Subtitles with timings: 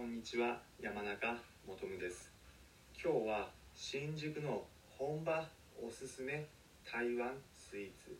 [0.00, 1.36] こんにちは山中
[1.68, 2.32] 元夢です。
[2.96, 4.62] 今日は新宿の
[4.96, 6.46] 本場おすすめ
[6.90, 8.16] 台湾スイーツ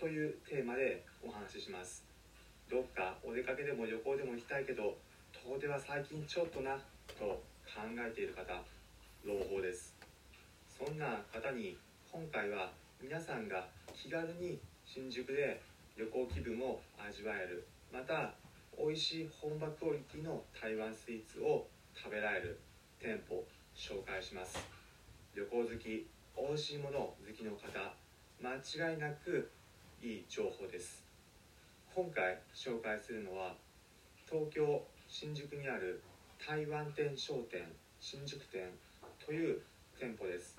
[0.00, 2.02] というテーマでお話しします。
[2.70, 4.96] どっかお出かけでも旅行でも行きたいけど
[5.44, 6.80] 遠出は最近ちょっとな
[7.20, 7.26] と
[7.68, 8.50] 考えている方
[9.22, 9.94] 朗報です。
[10.64, 11.76] そんな方に
[12.10, 12.72] 今回は
[13.02, 15.60] 皆さんが気軽に新宿で
[15.94, 18.32] 旅行気分を味わえるまた
[18.80, 21.66] 美味しい本場クオリティの台湾スイーツを
[21.96, 22.60] 食べられる
[23.00, 23.42] 店舗
[23.74, 24.56] 紹介します。
[25.34, 26.06] 旅行好き
[26.38, 27.66] 美味しいもの好きの方
[28.38, 29.50] 間違いなく
[30.00, 31.02] いい情報です。
[31.92, 33.56] 今回紹介するのは
[34.30, 36.00] 東京新宿にある
[36.38, 37.66] 台湾店商店
[37.98, 38.70] 新宿店
[39.18, 39.60] という
[39.98, 40.56] 店舗です。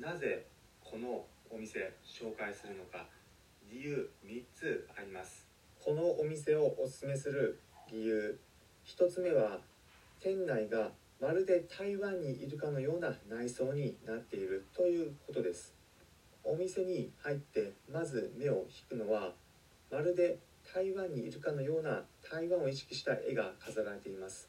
[0.00, 0.46] なぜ
[0.82, 3.04] このお店紹介するのか
[3.70, 5.51] 理由3つあります。
[5.84, 7.58] このお店をおすすめする
[7.90, 8.38] 理由。
[8.86, 9.58] 1つ目は
[10.20, 15.74] 店内がまるで台湾にいるかのような内装になっているということです。
[16.44, 19.32] お店に入ってまず目を引くのは
[19.90, 20.38] まるで
[20.72, 24.48] 台湾にいるかのような台湾を意識した絵が飾られています。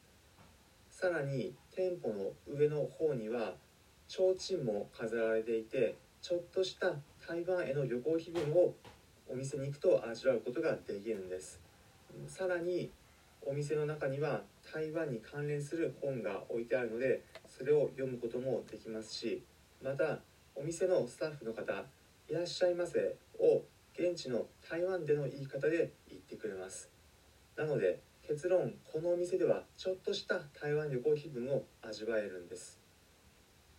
[0.91, 3.55] さらに店舗の上の方には
[4.07, 6.93] 提灯も飾られていてちょっとした
[7.27, 8.75] 台湾への旅行気分を
[9.33, 11.59] お店に行くと味わうことができるんです。
[12.27, 12.91] さらに
[13.41, 19.43] お店の中には台湾に関連する本が置いてあるのでそれを読むこともできますし
[19.83, 20.19] また
[20.55, 21.83] お店のスタッフの方
[22.29, 23.63] 「いらっしゃいませ」を
[23.97, 26.91] 現地の台湾での言い方で言ってくれます。
[27.55, 32.79] なので結論このお店ではちょっとした台湾旅行気分を味わえるんです。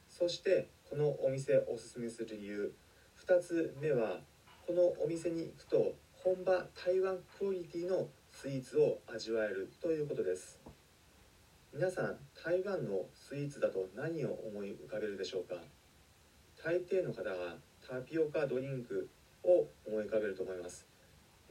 [0.09, 2.75] そしてこのお店おすすめする理由
[3.25, 4.21] 2つ目は
[4.67, 10.59] このお店に行くと本場台湾クオリティのスイーツを味わえるということです。
[11.75, 15.57] 皆さん台湾のスイーツだと何を思い浮かべるでしょうか？
[16.65, 17.57] 大抵の方が
[17.87, 19.11] タピオカドリンク
[19.43, 20.87] を思い浮かべると思います。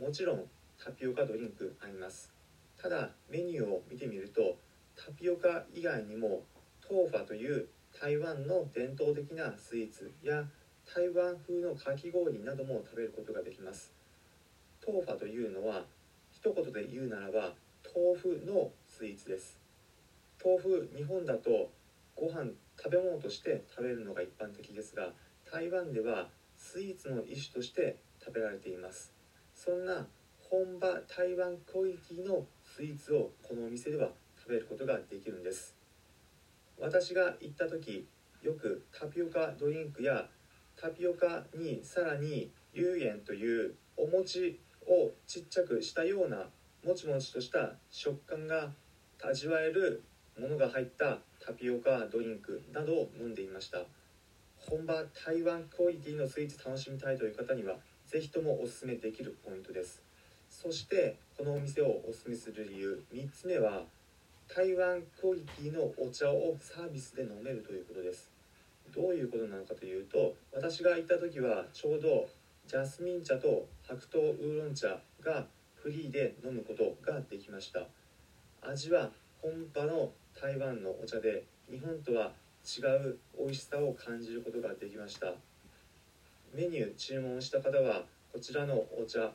[0.02, 0.46] もちろん
[0.84, 2.34] タピオカドリンクあります。
[2.82, 4.58] ただメニューを見てみると
[4.96, 6.42] タピオカ以外にも
[6.82, 7.68] トーファという
[8.02, 10.46] 台湾の伝統的なスイーツや
[10.86, 13.94] 台湾風のかき氷なども食べることができます。
[14.82, 15.86] トーファというのは
[16.32, 17.54] 一言で言うならば
[17.96, 19.60] 豆腐のスイーツです。
[20.44, 21.72] 豆腐日本だと
[22.16, 25.14] ご飯食べ物として食べるのが一般的ですが
[25.52, 26.28] 台湾では
[26.58, 29.14] スイーツの一種として食べられています。
[29.56, 30.06] そんな
[30.50, 35.76] 本場台湾クオリティのスイーツをこのお店では食べることができるんです。
[36.80, 38.06] 私が行った時
[38.42, 40.28] よくタピオカドリンクや
[40.80, 46.48] タピオカにさらに有塩というお餅をちっちゃくしたような
[46.86, 48.72] もちもちとした食感が
[49.24, 50.04] 味わえる
[50.40, 53.80] ものが入ったタピオカドリンクなどを飲んでいました。
[54.58, 57.76] 本場台湾クオリティのスイーツ楽しみたいという方には
[58.08, 60.02] 是非ともおすすめできるポイントです。
[60.50, 63.84] そしてこのお店をおすすめする理由3つ目は
[64.48, 68.30] 台湾クオリティのお茶をサービスで飲めるということです。
[68.92, 72.28] どういうことなのかというと私が行った時はちょうど
[72.68, 75.46] ジャスミン茶と白桃ウーロン茶が
[75.76, 77.82] フリーで飲むことができました。
[78.62, 79.12] 味は
[79.42, 82.32] 本場の台湾のお茶で日本とは
[82.66, 85.34] 違う美味しさを感じることができました。
[86.54, 89.32] メニュー注文した方はこちらのお茶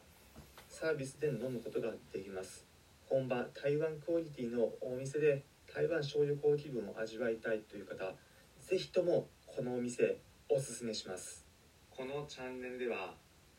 [0.69, 2.65] サービスで飲むことができます。
[3.06, 5.42] 本場台湾クオリティのお店で
[5.72, 8.15] 台湾小旅行気分を味わいたいという方
[8.60, 9.26] 是非とも
[9.58, 10.16] このお店
[10.48, 11.44] おすすめします。
[11.91, 13.12] このチャンネルでは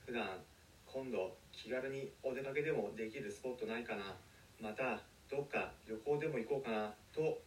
[0.05, 0.39] 普段
[0.85, 4.15] 今度気軽にお出かけでもできるスポットないかな。
[4.61, 7.41] またどっか旅行でも行こうかなと考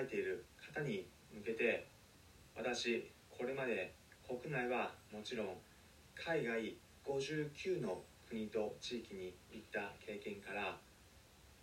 [0.00, 1.88] えている方に向けて
[2.56, 3.92] 私これまで
[4.28, 5.46] 国内はもちろん
[6.14, 10.78] 海外59の国と地域に行った経験から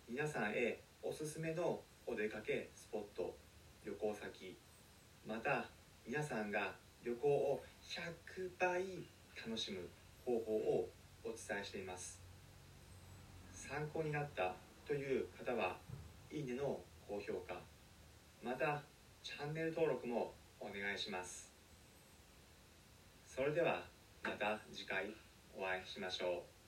[0.06, 3.34] 皆さんへおすすめのお出かけスポット
[3.86, 4.58] 旅行先
[5.26, 6.74] また皆さんが
[7.04, 9.06] 旅行を100倍
[9.36, 9.88] 楽しむ
[10.24, 10.88] 方法を
[11.24, 12.20] お伝えしています。
[13.52, 14.54] 参考になった
[14.86, 15.76] という方は
[16.30, 17.60] いいねの高評価
[18.42, 18.82] また
[19.22, 21.52] チャンネル登録もお願いします。
[23.26, 23.84] それでは
[24.22, 25.14] また次回
[25.56, 26.59] お会いしましょう。